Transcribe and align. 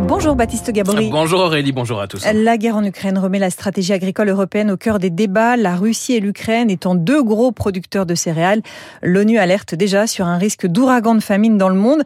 Bonjour 0.00 0.34
Baptiste 0.34 0.72
Gabory. 0.72 1.08
Bonjour 1.10 1.40
Aurélie, 1.40 1.70
bonjour 1.70 2.00
à 2.00 2.08
tous. 2.08 2.26
La 2.32 2.56
guerre 2.56 2.76
en 2.76 2.84
Ukraine 2.84 3.16
remet 3.16 3.38
la 3.38 3.50
stratégie 3.50 3.92
agricole 3.92 4.28
européenne 4.28 4.72
au 4.72 4.76
cœur 4.76 4.98
des 4.98 5.10
débats. 5.10 5.56
La 5.56 5.76
Russie 5.76 6.14
et 6.14 6.20
l'Ukraine 6.20 6.68
étant 6.68 6.96
deux 6.96 7.22
gros 7.22 7.52
producteurs 7.52 8.04
de 8.04 8.16
céréales, 8.16 8.60
l'ONU 9.02 9.38
alerte 9.38 9.74
déjà 9.74 10.08
sur 10.08 10.26
un 10.26 10.36
risque 10.36 10.66
d'ouragan 10.66 11.14
de 11.14 11.20
famine 11.20 11.58
dans 11.58 11.68
le 11.68 11.76
monde. 11.76 12.02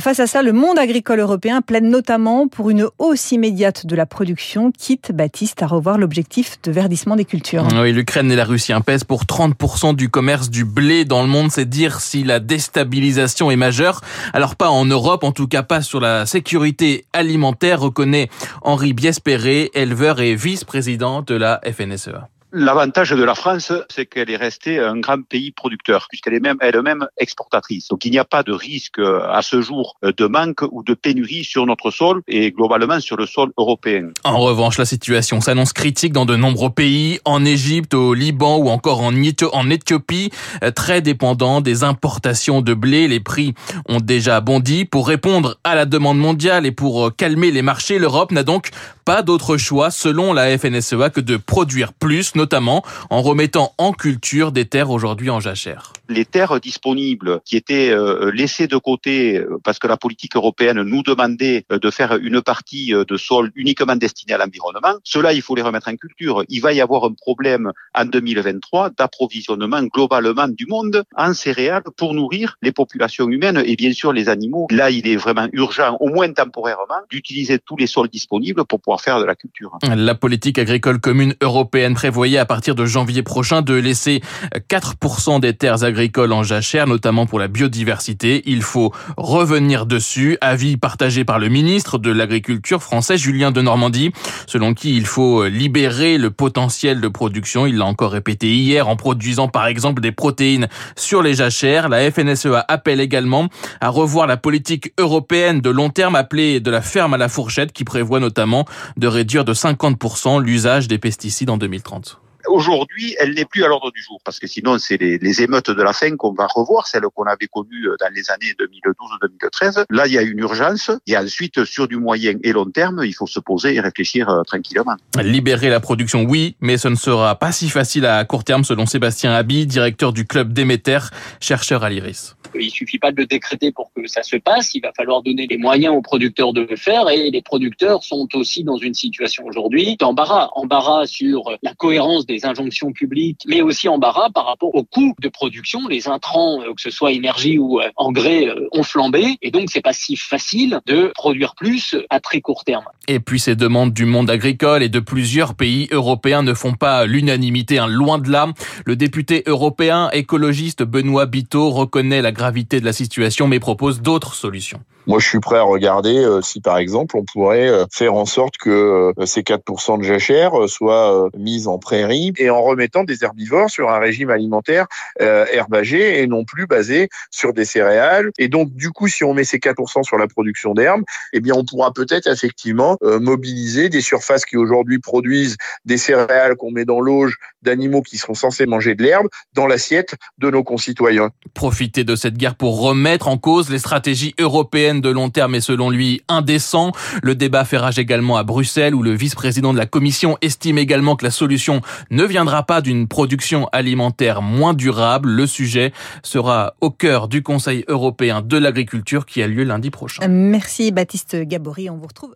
Face 0.00 0.18
à 0.18 0.26
ça, 0.26 0.42
le 0.42 0.52
monde 0.52 0.78
agricole 0.78 1.20
européen 1.20 1.62
plaide 1.62 1.84
notamment 1.84 2.48
pour 2.48 2.70
une 2.70 2.88
hausse 2.98 3.30
immédiate 3.30 3.86
de 3.86 3.94
la 3.94 4.06
production, 4.06 4.72
quitte 4.72 5.12
Baptiste 5.12 5.62
à 5.62 5.66
revoir 5.66 5.96
l'objectif 5.96 6.58
de 6.62 6.72
verdissement 6.72 7.14
des 7.14 7.24
cultures. 7.24 7.66
Oui, 7.80 7.92
l'Ukraine 7.92 8.32
et 8.32 8.36
la 8.36 8.44
Russie 8.44 8.72
pèsent 8.84 9.04
pour 9.04 9.24
30% 9.24 9.94
du 9.94 10.08
commerce 10.08 10.50
du 10.50 10.64
blé 10.64 11.04
dans 11.04 11.22
le 11.22 11.28
monde. 11.28 11.52
C'est 11.52 11.68
dire 11.68 12.00
si 12.00 12.24
la 12.24 12.40
déstabilisation 12.40 13.50
est 13.50 13.56
majeure. 13.56 14.00
Alors 14.32 14.56
pas 14.56 14.70
en 14.70 14.84
Europe, 14.84 15.22
en 15.22 15.32
tout 15.32 15.46
cas 15.46 15.62
pas 15.62 15.82
sur 15.82 16.00
la 16.00 16.26
sécurité 16.26 17.04
alimentaire, 17.12 17.27
reconnaît 17.36 18.28
Henri 18.62 18.92
Biespéré, 18.92 19.70
éleveur 19.74 20.20
et 20.20 20.34
vice-président 20.34 21.22
de 21.22 21.34
la 21.34 21.60
FNSEA. 21.64 22.28
L'avantage 22.50 23.10
de 23.10 23.22
la 23.22 23.34
France, 23.34 23.72
c'est 23.90 24.06
qu'elle 24.06 24.30
est 24.30 24.36
restée 24.36 24.78
un 24.78 24.98
grand 24.98 25.22
pays 25.22 25.50
producteur, 25.50 26.06
puisqu'elle 26.08 26.32
est 26.32 26.40
même 26.40 26.56
elle-même 26.62 27.06
exportatrice. 27.18 27.88
Donc 27.88 28.06
il 28.06 28.10
n'y 28.10 28.18
a 28.18 28.24
pas 28.24 28.42
de 28.42 28.52
risque 28.52 28.98
à 28.98 29.42
ce 29.42 29.60
jour 29.60 29.96
de 30.02 30.26
manque 30.26 30.62
ou 30.70 30.82
de 30.82 30.94
pénurie 30.94 31.44
sur 31.44 31.66
notre 31.66 31.90
sol 31.90 32.22
et 32.26 32.50
globalement 32.50 33.00
sur 33.00 33.16
le 33.16 33.26
sol 33.26 33.50
européen. 33.58 34.12
En 34.24 34.38
revanche, 34.38 34.78
la 34.78 34.86
situation 34.86 35.42
s'annonce 35.42 35.74
critique 35.74 36.14
dans 36.14 36.24
de 36.24 36.36
nombreux 36.36 36.70
pays, 36.70 37.20
en 37.26 37.44
Égypte, 37.44 37.92
au 37.92 38.14
Liban 38.14 38.56
ou 38.56 38.70
encore 38.70 39.02
en 39.02 39.70
Éthiopie, 39.70 40.30
très 40.74 41.02
dépendant 41.02 41.60
des 41.60 41.84
importations 41.84 42.62
de 42.62 42.72
blé. 42.72 43.08
Les 43.08 43.20
prix 43.20 43.52
ont 43.88 44.00
déjà 44.00 44.40
bondi. 44.40 44.86
Pour 44.86 45.06
répondre 45.06 45.58
à 45.64 45.74
la 45.74 45.84
demande 45.84 46.18
mondiale 46.18 46.64
et 46.64 46.72
pour 46.72 47.14
calmer 47.14 47.50
les 47.50 47.62
marchés, 47.62 47.98
l'Europe 47.98 48.32
n'a 48.32 48.42
donc 48.42 48.70
pas 49.04 49.22
d'autre 49.22 49.56
choix, 49.56 49.90
selon 49.90 50.32
la 50.32 50.56
FNSEA, 50.58 51.10
que 51.10 51.20
de 51.20 51.36
produire 51.36 51.92
plus 51.92 52.34
notamment 52.38 52.82
en 53.10 53.20
remettant 53.20 53.74
en 53.76 53.92
culture 53.92 54.52
des 54.52 54.64
terres 54.64 54.90
aujourd'hui 54.90 55.28
en 55.28 55.40
jachère. 55.40 55.92
Les 56.08 56.24
terres 56.24 56.58
disponibles 56.60 57.40
qui 57.44 57.56
étaient 57.56 57.90
euh, 57.90 58.30
laissées 58.32 58.66
de 58.66 58.78
côté 58.78 59.36
euh, 59.36 59.58
parce 59.62 59.78
que 59.78 59.86
la 59.86 59.98
politique 59.98 60.36
européenne 60.36 60.80
nous 60.82 61.02
demandait 61.02 61.66
euh, 61.70 61.78
de 61.78 61.90
faire 61.90 62.16
une 62.16 62.40
partie 62.40 62.92
de 62.92 63.16
sol 63.16 63.50
uniquement 63.54 63.96
destinée 63.96 64.34
à 64.34 64.38
l'environnement, 64.38 64.94
cela 65.04 65.32
il 65.32 65.42
faut 65.42 65.54
les 65.54 65.62
remettre 65.62 65.88
en 65.88 65.96
culture. 65.96 66.44
Il 66.48 66.60
va 66.60 66.72
y 66.72 66.80
avoir 66.80 67.04
un 67.04 67.12
problème 67.12 67.72
en 67.94 68.04
2023 68.04 68.90
d'approvisionnement 68.90 69.82
globalement 69.82 70.48
du 70.48 70.66
monde 70.66 71.04
en 71.16 71.34
céréales 71.34 71.82
pour 71.96 72.14
nourrir 72.14 72.56
les 72.62 72.72
populations 72.72 73.28
humaines 73.28 73.62
et 73.66 73.76
bien 73.76 73.92
sûr 73.92 74.12
les 74.12 74.28
animaux. 74.28 74.68
Là, 74.70 74.90
il 74.90 75.06
est 75.08 75.16
vraiment 75.16 75.48
urgent, 75.52 75.96
au 76.00 76.08
moins 76.08 76.32
temporairement, 76.32 77.02
d'utiliser 77.10 77.58
tous 77.58 77.76
les 77.76 77.86
sols 77.86 78.08
disponibles 78.08 78.64
pour 78.64 78.80
pouvoir 78.80 79.00
faire 79.00 79.18
de 79.18 79.24
la 79.24 79.34
culture. 79.34 79.76
La 79.82 80.14
politique 80.14 80.58
agricole 80.58 81.00
commune 81.00 81.34
européenne 81.42 81.96
à 82.36 82.44
partir 82.44 82.74
de 82.74 82.84
janvier 82.84 83.22
prochain 83.22 83.62
de 83.62 83.74
laisser 83.74 84.20
4% 84.68 85.40
des 85.40 85.54
terres 85.54 85.84
agricoles 85.84 86.32
en 86.32 86.42
jachère, 86.42 86.86
notamment 86.86 87.26
pour 87.26 87.38
la 87.38 87.48
biodiversité. 87.48 88.42
Il 88.46 88.62
faut 88.62 88.92
revenir 89.16 89.86
dessus. 89.86 90.36
Avis 90.40 90.76
partagé 90.76 91.24
par 91.24 91.38
le 91.38 91.48
ministre 91.48 91.98
de 91.98 92.10
l'Agriculture 92.10 92.82
français, 92.82 93.16
Julien 93.16 93.50
de 93.50 93.62
Normandie, 93.62 94.12
selon 94.46 94.74
qui 94.74 94.96
il 94.96 95.06
faut 95.06 95.46
libérer 95.46 96.18
le 96.18 96.30
potentiel 96.30 97.00
de 97.00 97.08
production. 97.08 97.66
Il 97.66 97.78
l'a 97.78 97.86
encore 97.86 98.12
répété 98.12 98.52
hier 98.54 98.88
en 98.88 98.96
produisant 98.96 99.48
par 99.48 99.66
exemple 99.66 100.02
des 100.02 100.12
protéines 100.12 100.68
sur 100.96 101.22
les 101.22 101.34
jachères. 101.34 101.88
La 101.88 102.10
FNSEA 102.10 102.64
appelle 102.68 103.00
également 103.00 103.48
à 103.80 103.88
revoir 103.88 104.26
la 104.26 104.36
politique 104.36 104.92
européenne 104.98 105.60
de 105.60 105.70
long 105.70 105.90
terme 105.90 106.16
appelée 106.16 106.60
de 106.60 106.70
la 106.70 106.82
ferme 106.82 107.14
à 107.14 107.18
la 107.18 107.28
fourchette 107.28 107.72
qui 107.72 107.84
prévoit 107.84 108.20
notamment 108.20 108.64
de 108.96 109.06
réduire 109.06 109.44
de 109.44 109.54
50% 109.54 110.42
l'usage 110.42 110.88
des 110.88 110.98
pesticides 110.98 111.50
en 111.50 111.56
2030 111.56 112.17
aujourd'hui, 112.46 113.16
elle 113.18 113.34
n'est 113.34 113.44
plus 113.44 113.64
à 113.64 113.68
l'ordre 113.68 113.90
du 113.92 114.02
jour, 114.02 114.20
parce 114.24 114.38
que 114.38 114.46
sinon, 114.46 114.78
c'est 114.78 114.96
les, 114.96 115.42
émeutes 115.42 115.70
de 115.70 115.82
la 115.82 115.92
faim 115.92 116.16
qu'on 116.16 116.32
va 116.32 116.46
revoir, 116.46 116.86
celles 116.86 117.02
qu'on 117.14 117.24
avait 117.24 117.46
connues 117.46 117.88
euh, 117.88 117.96
dans 118.00 118.12
les 118.12 118.30
années 118.30 118.54
2012-2013. 118.58 119.84
Là, 119.90 120.06
il 120.06 120.12
y 120.12 120.18
a 120.18 120.22
une 120.22 120.38
urgence, 120.38 120.90
et 121.06 121.16
ensuite, 121.16 121.64
sur 121.64 121.88
du 121.88 121.96
moyen 121.96 122.34
et 122.42 122.52
long 122.52 122.66
terme, 122.70 123.02
il 123.04 123.12
faut 123.12 123.26
se 123.26 123.40
poser 123.40 123.74
et 123.74 123.80
réfléchir 123.80 124.28
euh, 124.28 124.42
tranquillement. 124.42 124.96
Libérer 125.20 125.68
la 125.68 125.80
production, 125.80 126.22
oui, 126.22 126.56
mais 126.60 126.78
ce 126.78 126.88
ne 126.88 126.96
sera 126.96 127.36
pas 127.38 127.52
si 127.52 127.68
facile 127.68 128.06
à 128.06 128.24
court 128.24 128.44
terme, 128.44 128.64
selon 128.64 128.86
Sébastien 128.86 129.32
Habi, 129.32 129.66
directeur 129.66 130.12
du 130.12 130.26
club 130.26 130.52
Déméter, 130.52 130.98
chercheur 131.40 131.84
à 131.84 131.90
l'IRIS. 131.90 132.37
Il 132.54 132.70
suffit 132.70 132.98
pas 132.98 133.12
de 133.12 133.16
le 133.16 133.26
décréter 133.26 133.72
pour 133.72 133.92
que 133.94 134.06
ça 134.06 134.22
se 134.22 134.36
passe. 134.36 134.74
Il 134.74 134.80
va 134.80 134.92
falloir 134.96 135.22
donner 135.22 135.46
les 135.46 135.58
moyens 135.58 135.94
aux 135.94 136.02
producteurs 136.02 136.52
de 136.52 136.62
le 136.62 136.76
faire 136.76 137.08
et 137.08 137.30
les 137.30 137.42
producteurs 137.42 138.02
sont 138.02 138.28
aussi 138.34 138.64
dans 138.64 138.76
une 138.76 138.94
situation 138.94 139.44
aujourd'hui 139.46 139.96
d'embarras. 139.96 140.50
Embarras 140.54 141.06
sur 141.06 141.56
la 141.62 141.74
cohérence 141.74 142.26
des 142.26 142.44
injonctions 142.44 142.92
publiques, 142.92 143.42
mais 143.46 143.62
aussi 143.62 143.88
embarras 143.88 144.30
par 144.30 144.46
rapport 144.46 144.74
aux 144.74 144.84
coûts 144.84 145.14
de 145.20 145.28
production. 145.28 145.86
Les 145.88 146.08
intrants, 146.08 146.60
euh, 146.62 146.74
que 146.74 146.80
ce 146.80 146.90
soit 146.90 147.12
énergie 147.12 147.58
ou 147.58 147.80
euh, 147.80 147.88
engrais, 147.96 148.46
euh, 148.46 148.68
ont 148.72 148.82
flambé 148.82 149.36
et 149.42 149.50
donc 149.50 149.68
c'est 149.70 149.80
pas 149.80 149.92
si 149.92 150.16
facile 150.16 150.80
de 150.86 151.12
produire 151.14 151.54
plus 151.54 151.96
à 152.10 152.20
très 152.20 152.40
court 152.40 152.64
terme. 152.64 152.84
Et 153.06 153.20
puis 153.20 153.40
ces 153.40 153.56
demandes 153.56 153.92
du 153.92 154.04
monde 154.04 154.30
agricole 154.30 154.82
et 154.82 154.88
de 154.88 155.00
plusieurs 155.00 155.54
pays 155.54 155.88
européens 155.90 156.42
ne 156.42 156.54
font 156.54 156.74
pas 156.74 157.06
l'unanimité, 157.06 157.78
hein, 157.78 157.86
loin 157.86 158.18
de 158.18 158.30
là. 158.30 158.48
Le 158.84 158.96
député 158.96 159.42
européen 159.46 160.10
écologiste 160.12 160.82
Benoît 160.82 161.26
Biteau 161.26 161.70
reconnaît 161.70 162.22
la 162.22 162.32
gravité 162.38 162.80
de 162.80 162.86
la 162.86 162.94
situation 162.94 163.46
mais 163.48 163.60
propose 163.60 164.00
d'autres 164.00 164.34
solutions. 164.34 164.80
Moi, 165.08 165.20
je 165.20 165.26
suis 165.26 165.40
prêt 165.40 165.56
à 165.56 165.62
regarder 165.62 166.18
euh, 166.18 166.42
si, 166.42 166.60
par 166.60 166.76
exemple, 166.76 167.16
on 167.16 167.24
pourrait 167.24 167.66
euh, 167.66 167.86
faire 167.90 168.12
en 168.12 168.26
sorte 168.26 168.58
que 168.58 169.12
euh, 169.18 169.24
ces 169.24 169.40
4% 169.40 169.98
de 169.98 170.02
jachère 170.02 170.52
soient 170.66 171.30
mises 171.34 171.66
en 171.66 171.78
prairie 171.78 172.34
et 172.36 172.50
en 172.50 172.60
remettant 172.60 173.04
des 173.04 173.24
herbivores 173.24 173.70
sur 173.70 173.88
un 173.88 173.98
régime 173.98 174.28
alimentaire 174.28 174.86
herbagé 175.18 176.20
et 176.22 176.26
non 176.26 176.44
plus 176.44 176.66
basé 176.66 177.08
sur 177.30 177.54
des 177.54 177.64
céréales. 177.64 178.30
Et 178.38 178.48
donc, 178.48 178.74
du 178.74 178.90
coup, 178.90 179.08
si 179.08 179.24
on 179.24 179.32
met 179.32 179.44
ces 179.44 179.58
4% 179.58 180.02
sur 180.02 180.18
la 180.18 180.28
production 180.28 180.74
d'herbes, 180.74 181.02
eh 181.32 181.40
bien, 181.40 181.54
on 181.56 181.64
pourra 181.64 181.92
peut-être 181.92 182.26
effectivement 182.26 182.98
mobiliser 183.02 183.88
des 183.88 184.02
surfaces 184.02 184.44
qui 184.44 184.56
aujourd'hui 184.56 184.98
produisent 184.98 185.56
des 185.86 185.96
céréales 185.96 186.56
qu'on 186.56 186.70
met 186.70 186.84
dans 186.84 187.00
l'auge 187.00 187.36
d'animaux 187.62 188.02
qui 188.02 188.18
seront 188.18 188.34
censés 188.34 188.66
manger 188.66 188.94
de 188.94 189.02
l'herbe 189.02 189.28
dans 189.54 189.66
l'assiette 189.66 190.14
de 190.38 190.50
nos 190.50 190.62
concitoyens. 190.62 191.30
Profiter 191.54 192.04
de 192.04 192.14
cette 192.28 192.36
guerre 192.36 192.56
pour 192.56 192.82
remettre 192.82 193.26
en 193.26 193.38
cause 193.38 193.70
les 193.70 193.78
stratégies 193.78 194.34
européennes 194.38 195.00
de 195.00 195.08
long 195.08 195.30
terme 195.30 195.54
est 195.54 195.62
selon 195.62 195.88
lui 195.88 196.20
indécent. 196.28 196.92
Le 197.22 197.34
débat 197.34 197.64
fait 197.64 197.78
rage 197.78 197.98
également 197.98 198.36
à 198.36 198.42
Bruxelles 198.42 198.94
où 198.94 199.02
le 199.02 199.12
vice-président 199.12 199.72
de 199.72 199.78
la 199.78 199.86
Commission 199.86 200.36
estime 200.42 200.76
également 200.76 201.16
que 201.16 201.24
la 201.24 201.30
solution 201.30 201.80
ne 202.10 202.24
viendra 202.24 202.64
pas 202.64 202.82
d'une 202.82 203.08
production 203.08 203.66
alimentaire 203.72 204.42
moins 204.42 204.74
durable. 204.74 205.30
Le 205.30 205.46
sujet 205.46 205.94
sera 206.22 206.74
au 206.82 206.90
cœur 206.90 207.28
du 207.28 207.42
Conseil 207.42 207.86
européen 207.88 208.42
de 208.42 208.58
l'agriculture 208.58 209.24
qui 209.24 209.42
a 209.42 209.46
lieu 209.46 209.64
lundi 209.64 209.88
prochain. 209.88 210.28
Merci 210.28 210.92
Baptiste 210.92 211.34
Gabory. 211.34 211.88
On 211.88 211.96
vous 211.96 212.08
retrouve 212.08 212.34